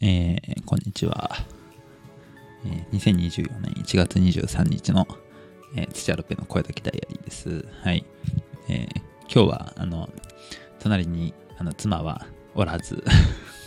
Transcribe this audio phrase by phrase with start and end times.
[0.00, 1.30] えーこんにちは。
[2.64, 5.06] えー2024年1月23日の、
[5.74, 7.66] えー、土アルペの声だけダイアリーです。
[7.82, 8.04] はい。
[8.68, 10.08] えー今日は、あの、
[10.78, 13.02] 隣に、あの、妻はおらず、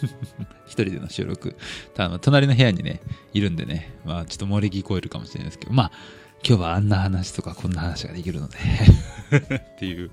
[0.66, 1.56] 一人での収録。
[1.94, 3.00] ただ、隣の部屋にね、
[3.32, 5.92] いるんでね、まあ、ちょっと漏れ聞こえるかもしれないですけど、まあ、
[6.46, 8.58] 今日はあんな話とかこんな話ができるので
[9.56, 10.10] っていう、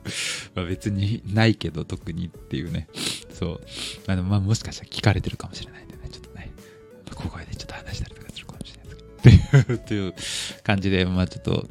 [0.56, 2.88] まあ、別にないけど特にっていうね
[3.32, 3.62] そう、
[4.08, 5.86] まあ、でもまあもしかしたら聞かれてるかもしれない
[7.16, 11.68] 小声でちょっと話したりとかするかもしれないですけどっていうという感じでまあちょっと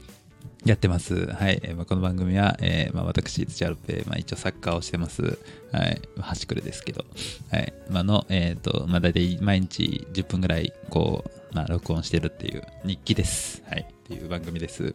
[0.65, 1.27] やってます。
[1.27, 1.61] はい。
[1.65, 5.37] えまあ、この番組は、えーまあ、私、土アルペ、まあ、一応サッカーをしてます。
[5.73, 6.01] はい。
[6.21, 7.05] 端くれですけど。
[7.51, 7.73] はい。
[7.91, 13.61] まあ、の、えっ、と、まあ、大体毎日10分ぐらい、こう、まあ、録音してるっていう日記です。
[13.69, 13.81] はい。
[13.89, 14.95] っていう番組です。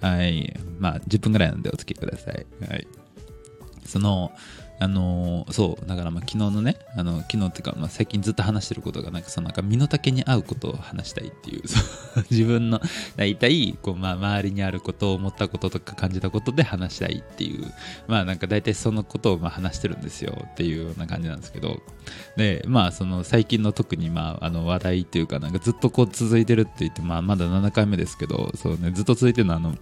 [0.00, 0.52] はい。
[0.80, 2.44] まあ、10分ぐらいなんでお付きください。
[2.68, 2.88] はい。
[3.84, 4.32] その、
[4.82, 11.78] あのそう、だからまあ昨日のね、あの昨日っていうか、まあ、最近ずっと話してることが、なんかそのなんか身の丈に合うことを話したいっていう、そ
[12.20, 12.80] う自分の
[13.14, 17.70] 大体、こうまあ周りにあることを思ったこととか感じたことで話したいっていう、
[18.08, 21.82] まあなんか大体そのことをまあ話してるんですよっていうような感じなんですけど、
[22.38, 29.74] で、まあその最近の特にまああの話題っていうか、なんかずっとこう続いてるって言って、まあまだ7回目ですけど、そうね、ずっと続いてるのはあの、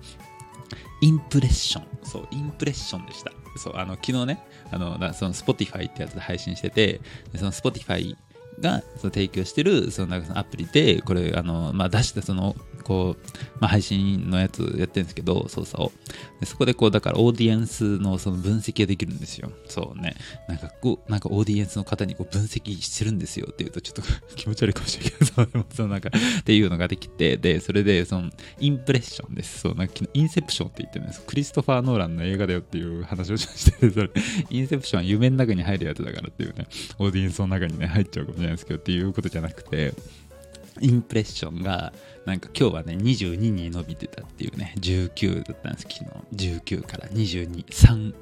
[1.01, 1.87] インプレッション。
[2.05, 3.33] そう、インプレッションでした。
[3.57, 7.01] そう、あの、昨日ね、あの、その Spotify ってやつで配信してて、
[7.37, 8.17] その Spotify
[8.61, 12.57] がその提供してる、そのなんかそのアプリで、これ、あの、まあ、出したその、
[12.89, 15.93] こう、まあ、配信のやつやってるんですけど、操作を。
[16.41, 19.53] でそこでこう、だからオーディエンスのその分析ができるんですよ。
[19.67, 20.17] そうね。
[20.49, 24.03] なんかこう、なんかオーディエンスの方にこう分析してるんですよって言うとちょっと
[24.37, 29.61] 気持ち悪いかもしれないけど、そうでもそのなんか、っていうのができて、で、それで、その、インプレッションです。
[29.61, 31.23] そう、なんか、インセプションって言ってるんです。
[31.27, 34.11] クリストファー・ノーランの映画だよっていう話をしてて、それ、
[34.49, 36.67] インセプションは夢の中に入るやつだからっていうね、
[36.99, 39.93] オーディエンスの中にね、入っちゃうかもしれないですけど、っていうことじゃなくて、
[40.81, 41.93] インプレッションが、
[42.27, 46.59] なんか今日はね、22に伸びてたっていうね、19だったんです、昨日。
[46.59, 48.15] 19から22、3。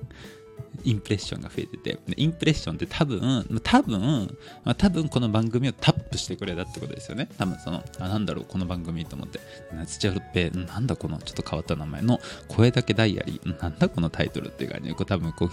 [0.84, 4.36] インプレッションが増えてて、インプレッションって多分、多分、
[4.76, 7.28] 多分この番組をタップしてくれたってことですよね。
[7.38, 9.40] 多分その、あ、なんだろう、この番組と思って、
[9.72, 15.50] 夏チャルペ、なんだこのちょっと変わった名前の声だけダイアリー、なんだこのタイトルっていう感じで、多分こう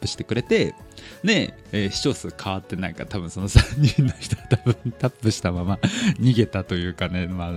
[0.00, 0.74] プしてくれて、
[1.22, 5.78] で、えー視聴数変わってないか、多分その3人の人は多分 タップしたまま
[6.20, 7.52] 逃げたというかね、まあ、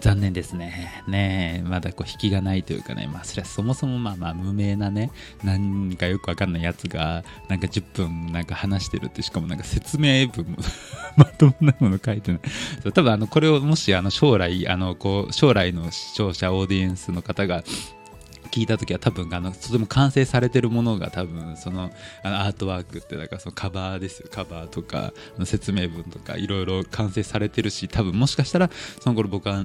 [0.00, 1.02] 残念ですね。
[1.08, 5.10] ねえ、まだこう引きがないというかね、まあそれはそもそもまあまあ無名なね、
[5.42, 10.58] なんかよくわかんないやつが、なんか10分なんか話してるって、しかもなんか説明文も
[11.16, 12.40] まともなもの書いてない。
[12.92, 17.64] 多分あの、これをもしあの将来、あの、こう、将来の視聴者、オーディエンスの方が、
[18.52, 21.90] 聞いた時は多分あのとても完成されてるものが多分その
[22.22, 24.28] あのアートワークってだからそのカバーですよ。
[24.30, 25.12] カバーとか
[25.44, 28.70] 説明文とかいろいろ完成されてるし多分もしかしたら
[29.00, 29.64] その頃僕は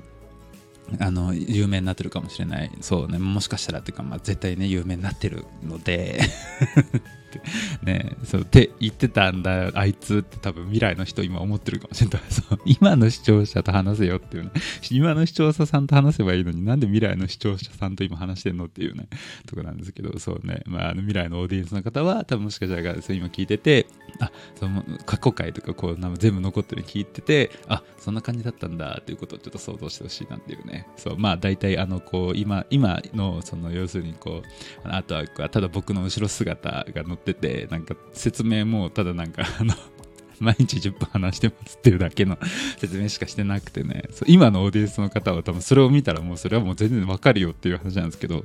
[1.00, 2.72] あの有名になってるかもしれない。
[2.82, 3.18] そうね。
[3.18, 6.22] もしかしたらっていうか、まあ、絶対ね有名になってるので。
[7.84, 8.16] ね。
[8.24, 9.72] そうって言ってたんだ。
[9.74, 12.22] あいつって多分未来の人今思ってるかもしれない。
[12.30, 12.60] そう。
[12.66, 14.52] 今の視聴者と話せよっていうね。
[14.90, 19.08] 今の視聴者さんと話せばいいのになんで未来の視聴者さんと今話してんのっていうね。
[19.46, 20.18] とこなんですけど。
[20.20, 23.88] そうね、まあ、あの未来のオーディエンスの方は多分もしかしたら今聞いてて
[24.20, 30.77] あその過去回とかこう全部残ってるの聞いててあそんな感じだったんだっていうことをちょっと想像してほしいなっていうね。
[30.96, 39.74] そうまあ大体あのこう今今のその要するにこうあのアートワークはただ僕の後ろ姿が載っててなんか説明もただなんかあの
[40.40, 42.38] 毎日10分話してますっていうだけの
[42.78, 44.04] 説明しかしてなくてね。
[44.12, 48.44] そう今のオーディエンスの方は多分それを見たらもうそれはもう全然わかるよっていう話なんですけど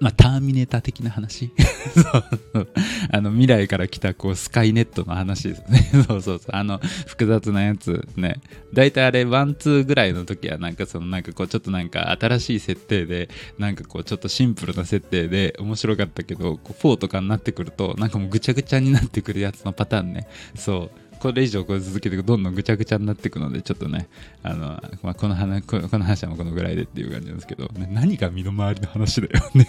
[0.00, 1.52] まあ、ターミネーター的な話？
[1.94, 2.68] そう
[3.10, 5.90] あの未来から来たこうスカイネットの話ですね。
[6.06, 6.48] そうそうそう。
[6.48, 8.40] あの複雑なやつね。
[8.72, 13.28] 大体あれワンツーぐらいの時はなんかそのなんかこうちょっとなんか新しい設定で
[13.58, 20.26] なんかこうちょっとシンプルな設定で面白かったけどこう4とかになってくるとなんかもうぐちゃぐちゃになってくるやつのパターンね。
[20.54, 21.03] そう。
[21.24, 24.08] これ以上こう続けていくどんどんぐちゃぐちゃになっていくのでちょっとね
[24.42, 29.66] あの、まあ、この話この話はもうこのぐらいでっていう感じなんですけど、ね、何が身の回りの話だよね。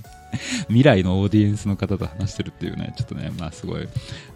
[0.68, 3.88] 未来のオーディエンスの方と話してるっていうねちょっとねまあすごい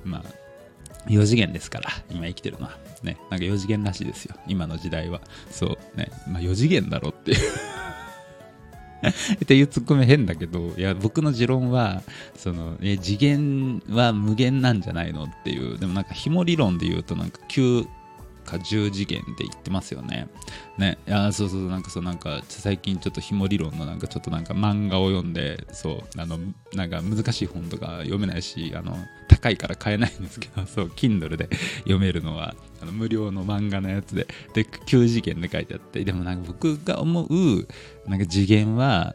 [0.02, 2.78] まあ4次元ですから今生きてるのは。
[3.02, 4.34] ねなんか4次元らしいですよ。
[4.48, 5.20] 今の時代は。
[5.50, 7.38] そうねまあ4次元だろっていう。
[9.34, 12.02] っていうツッコミ変だけどいや僕の持論は
[12.36, 17.86] そのえ次元は無限なんじゃないのっていうでもなんか紐理論で言うとなんか9
[18.46, 20.28] か10次元で言ってますよね。
[20.78, 26.38] ね、いやそうそうなんかそうなんか最近ちょっと紐理論のなんかちょっとなんか漫画を読んでそうあの
[26.74, 28.96] なんか難しい本とか読めないしあの
[29.36, 31.48] 高いから買えないんですけど そう Kindle で
[31.80, 37.66] 読めるのはあの無料の漫画のやつでで9次元で書いてあってでもなんか僕が思う
[38.06, 39.14] なんか次元は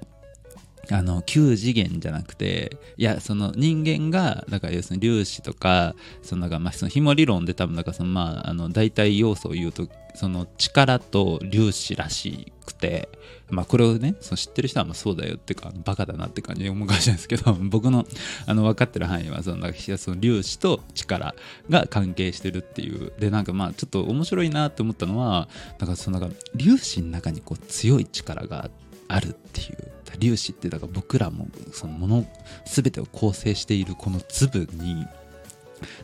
[0.89, 13.09] あの9次元じゃなくていやその人間がだから要するに粒子とかそのなんかまあその紐理論で多分だかそのまああの大体要素を言うとその力と粒子らしくて
[13.49, 18.05] まあこれをねその知ってる人はまあそうだよっていうかバカだなって感じで思うかもしれないですけど 僕の
[18.47, 21.35] あの分かってる範囲はそのその粒子と力
[21.69, 23.13] が関係してるっていう。
[23.19, 25.47] でなんかまあちょっと面白いなって思ったのは
[25.79, 28.69] なんかそのなんか粒子の中にこう強い力が
[29.07, 30.00] あるっていう。
[30.19, 32.25] 粒子ってだから僕らもそのもの
[32.65, 35.05] 全てを構成しているこの粒に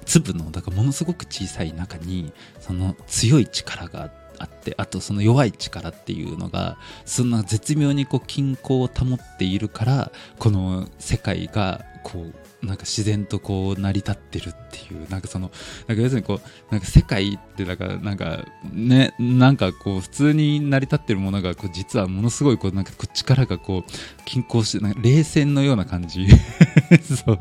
[0.05, 12.25] 粒のだからものすごく小さい中にその強い力があってあとその弱い力っていうのがそんな絶妙にこう均衡を保っているからこの世界がこ
[12.63, 15.51] うなんか自然とこう成り立ってるっていうなんかその
[15.87, 23.91] なんか要するにこうなんか世界ってだからなんかねなんかこう普通に成り立ってるものがこう実はものすごいこうなんかこう力がこう
[24.23, 26.27] 均衡してなんか冷戦のような感じ。
[27.03, 27.39] そう。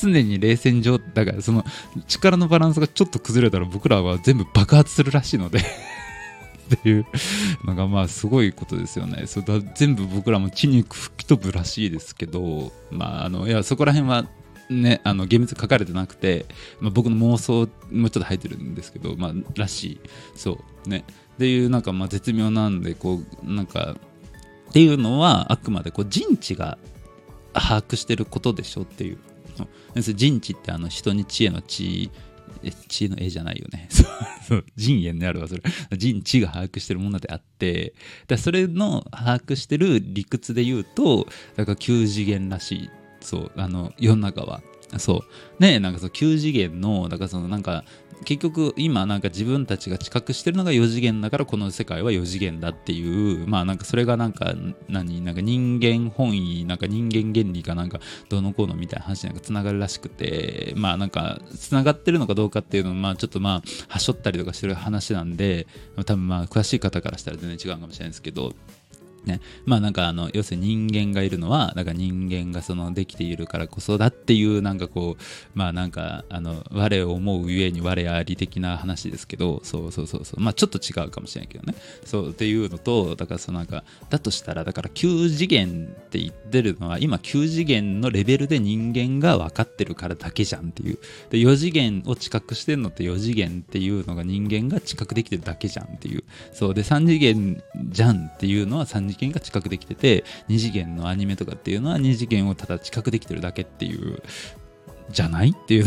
[0.00, 1.64] 常に冷戦上だからその
[2.08, 5.60] 力のバランスがちょっと崩れたら僕らは全部爆発するらしいので。
[6.74, 7.06] っていう
[7.64, 9.26] のがまあすごいことですよね。
[9.26, 14.26] そだ全部僕らも地に吹き飛ぶらしいですけど、まあ、あのいやそこら辺は
[14.70, 16.44] ね、あの厳密に書かれてなくて、
[16.80, 20.00] まあ、僕の妄想もちょっと入ってるんですけど、まあ、らしい。
[20.34, 21.04] そうね。
[21.34, 23.96] っていうなんかまあ絶妙なんでこうなんか
[24.68, 26.76] っていうのはあくまでこう人知が
[27.54, 29.18] 把握してることでしょっていう。
[30.14, 32.10] 人知ってあの人に知恵の知
[32.88, 33.88] 知恵の絵じゃないよね。
[34.46, 35.62] そう人縁であるわ、それ。
[35.96, 37.94] 人知が把握してるものであって、
[38.26, 41.26] だそれの把握してる理屈で言うと、
[41.56, 42.90] だから9次元らしい。
[43.20, 43.52] そう。
[43.56, 44.62] あの世の中は。
[44.96, 45.24] そ
[45.58, 45.62] う。
[45.62, 47.84] ねなんかそう9次元のだからそのなんか
[48.24, 54.54] 結局今なんか自分たちが知覚してるのが4次元だからこの世界は4次元だっていうまあなんかそれがなんか
[54.88, 55.20] 何？
[55.22, 65.66] なんか人間本位なんか人間原理かなんかどうのこうのみたいな話なんかつながるらしくてまあなんかつながってるのかどうかっていうのはまあちょっとまあはしょったりとかしてる話なんで
[66.04, 68.54] 多分まあ詳しい方からしたら全然違うかもしれないですけど
[69.28, 80.40] ね、まあなんかあの要するに人間がいるのはだか人間がそのできているからこそだっていうなんかこうまあなんかあの我を思うゆえに我あり的な話ですけどそうそうそうそう。
[80.40, 81.74] まあちょっと違うかもしれないけどね。
[82.04, 90.98] そうっていうのとだからそのなんかだとしたらだから9次元って言ってるのは今9次元のレベルで人間が分かってるからだけじゃんっていう。
[91.30, 96.24] で4次元を知覚してるのって4次元っていうのが人間が知覚できてるだけじゃんっていう。
[96.52, 96.74] そう。
[96.74, 104.22] で3次元じゃんっていうのは3次元が知覚できてて2次元のアニメとかっていうのは2次元をただ知覚できてるだけっていう
[105.10, 105.86] じゃないっていう。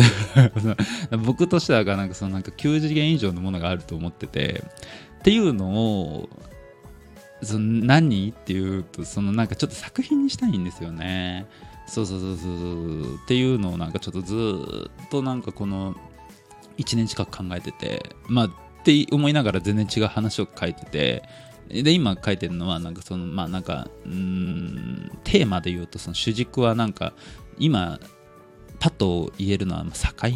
[1.23, 4.63] 僕としてはなんかそのなんか9次元以上のものがあると思ってて
[5.19, 6.29] っていうのを
[7.43, 11.47] その何っていうとそのなんかちょっと作品にしたいんですよね。
[11.87, 15.95] そうそうそうそうっていうのをなんかちょっとずっとなんかこの
[16.77, 18.51] 1年近く考えててまあっ
[18.83, 21.23] て思いながら全然違う話を書いてて
[21.71, 27.13] で今書いてるのはなんかそのまあなんかうんテーマで言うとその主軸はなんか
[27.57, 27.99] 今
[28.79, 29.89] パッと言えるのは境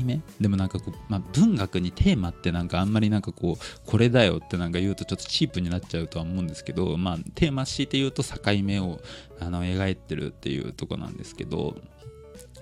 [0.05, 0.21] 目？
[0.39, 9.01] でもなんかこう、まあ、文学にテーマってなんかあんまりなんかこうこれだよってなんか言うとちょっとチープになっちゃうとは思うんですけど、まあ、テーマ強いて言うと境目を
[9.39, 11.75] あの描いてるっていうとこなんですけど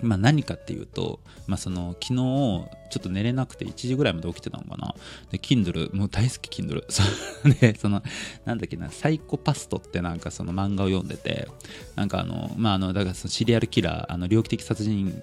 [0.02, 2.66] まあ、何かっていうと、まあ、その昨日ちょ
[2.98, 4.94] っと寝れなくて1時ぐらいまで起きてたのかな。
[5.30, 6.84] で Kindle もう大好き Kindle
[7.60, 8.02] でその
[8.44, 11.48] なんだっけなサイコパストってなんかその漫画を読んでて
[11.96, 15.22] なんかあのまああのだからそのシリアルキラーあの猟奇的殺人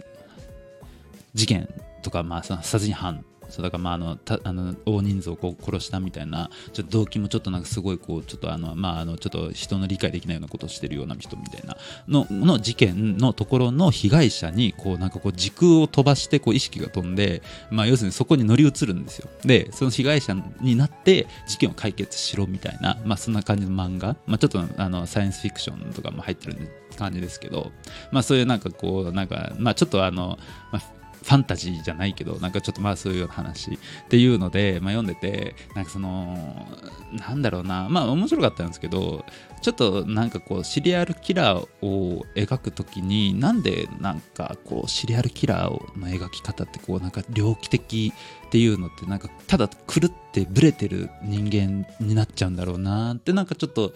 [1.33, 1.69] 事件
[2.01, 11.77] とかまあその殺人犯そうだからまああのたあの大人数をこう殺したみたいなちょっと動機もちょっとなんかすごいこうちょっとあのまああのちょっと人の理解できないようなことをしてるような人みたいな
[12.07, 19.29] のの事件のところの被害者にこうなんかこう時空を飛ばしてこう意識が飛んでまあ要するにそこに乗り移るんですよ。
[19.43, 24.15] でその被害者になって事件を解決しろみたいなまあそんな感じの漫画。
[24.25, 26.57] まあちょっとあのサイエンスフィクションとかも入ってる
[26.97, 27.71] 感じですけど
[28.11, 30.37] まあそういうなんかこうなんかまあちょっとあの、
[30.71, 33.77] まあファンタジーじゃないけどなんかちょっとまあそういうような話っ
[34.09, 36.67] ていうので、まあ、読んでてなんかその
[37.13, 39.23] なんだろうなまあ面白かったんですけど
[39.61, 48.13] ちょっとなんかこうシリアルキラーを描くときになんでなんかこうシリアルキラーの描き方ってこうなんか猟奇的
[48.47, 53.93] っていうのってなんかただ狂ってブレてる人間になっちゃうんだろうなってなんかちょっと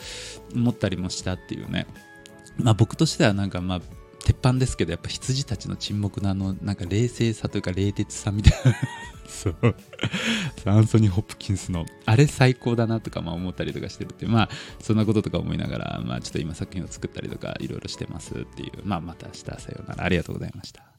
[0.53, 1.87] 思ったりもしたっていうね。
[2.57, 3.81] まあ僕としてはなんかまあ
[4.25, 8.75] 鉄板ですけどやっぱ羊たちの沈黙のあのなんか冷静さというか冷徹さみたいな
[9.27, 9.75] そう。
[10.65, 11.85] アンソニー・ホップキンスの。
[12.05, 18.71] あれ最高だなとかまあ思ったりとかしてるってまあそんなこととか思いながらまあちょっと今作品を作ったりとかいろいろしてますっていう。
[18.83, 20.05] まあまた明日さようなら。
[20.05, 20.94] ありがとうございました。